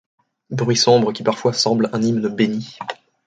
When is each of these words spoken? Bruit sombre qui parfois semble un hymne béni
Bruit 0.49 0.77
sombre 0.77 1.13
qui 1.13 1.21
parfois 1.21 1.53
semble 1.53 1.87
un 1.93 2.01
hymne 2.01 2.27
béni 2.27 2.75